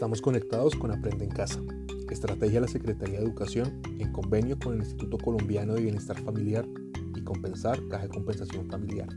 [0.00, 1.60] Estamos conectados con Aprende en Casa,
[2.08, 6.66] estrategia de la Secretaría de Educación en convenio con el Instituto Colombiano de Bienestar Familiar
[7.14, 9.08] y Compensar Caja de Compensación Familiar.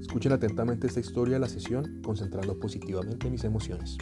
[0.00, 3.96] Escuchen atentamente esta historia de la sesión, concentrando positivamente mis emociones.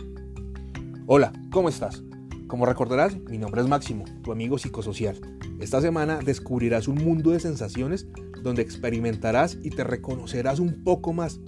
[1.06, 2.02] Hola, ¿cómo estás?
[2.46, 5.20] Como recordarás, mi nombre es Máximo, tu amigo psicosocial.
[5.58, 8.06] Esta semana descubrirás un mundo de sensaciones
[8.42, 11.40] donde experimentarás y te reconocerás un poco más,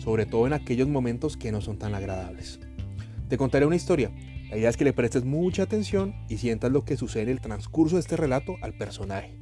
[0.00, 2.58] sobre todo en aquellos momentos que no son tan agradables.
[3.32, 4.10] Te contaré una historia.
[4.50, 7.40] La idea es que le prestes mucha atención y sientas lo que sucede en el
[7.40, 9.38] transcurso de este relato al personaje.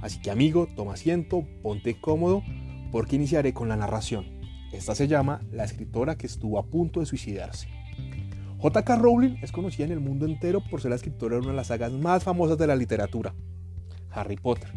[0.00, 2.44] Así que amigo, toma asiento, ponte cómodo,
[2.92, 4.26] porque iniciaré con la narración.
[4.72, 7.66] Esta se llama La escritora que estuvo a punto de suicidarse.
[8.58, 8.94] J.K.
[8.94, 11.66] Rowling es conocida en el mundo entero por ser la escritora de una de las
[11.66, 13.34] sagas más famosas de la literatura,
[14.12, 14.70] Harry Potter.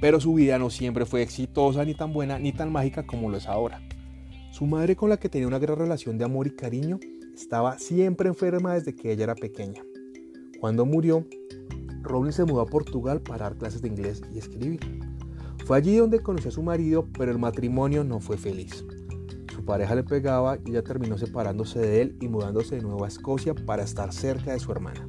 [0.00, 3.36] Pero su vida no siempre fue exitosa, ni tan buena, ni tan mágica como lo
[3.36, 3.80] es ahora.
[4.54, 7.00] Su madre, con la que tenía una gran relación de amor y cariño,
[7.34, 9.82] estaba siempre enferma desde que ella era pequeña.
[10.60, 11.26] Cuando murió,
[12.02, 14.78] Rowling se mudó a Portugal para dar clases de inglés y escribir.
[15.64, 18.84] Fue allí donde conoció a su marido, pero el matrimonio no fue feliz.
[19.52, 23.08] Su pareja le pegaba y ella terminó separándose de él y mudándose de nuevo a
[23.08, 25.08] Escocia para estar cerca de su hermana.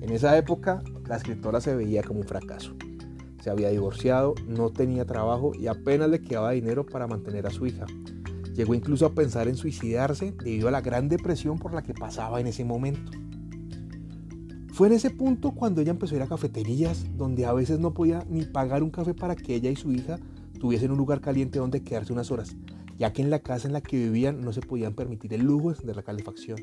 [0.00, 2.74] En esa época, la escritora se veía como un fracaso.
[3.44, 7.64] Se había divorciado, no tenía trabajo y apenas le quedaba dinero para mantener a su
[7.66, 7.86] hija.
[8.60, 12.42] Llegó incluso a pensar en suicidarse debido a la gran depresión por la que pasaba
[12.42, 13.10] en ese momento.
[14.74, 17.94] Fue en ese punto cuando ella empezó a ir a cafeterías donde a veces no
[17.94, 20.18] podía ni pagar un café para que ella y su hija
[20.58, 22.54] tuviesen un lugar caliente donde quedarse unas horas,
[22.98, 25.72] ya que en la casa en la que vivían no se podían permitir el lujo
[25.72, 26.58] de la calefacción.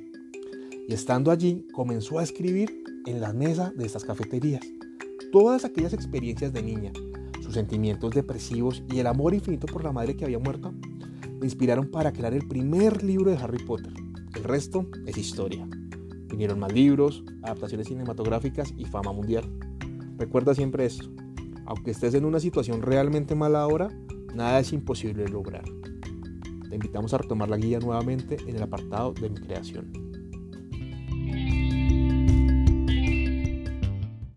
[0.87, 4.61] Y estando allí comenzó a escribir en la mesa de estas cafeterías
[5.31, 6.91] todas aquellas experiencias de niña,
[7.41, 10.75] sus sentimientos depresivos y el amor infinito por la madre que había muerto
[11.39, 13.93] me inspiraron para crear el primer libro de Harry Potter.
[14.35, 15.67] El resto es historia.
[16.27, 19.45] Vinieron más libros, adaptaciones cinematográficas y fama mundial.
[20.17, 21.09] Recuerda siempre esto.
[21.65, 23.89] Aunque estés en una situación realmente mala ahora,
[24.33, 25.65] nada es imposible de lograr.
[26.69, 30.06] Te invitamos a retomar la guía nuevamente en el apartado de mi creación.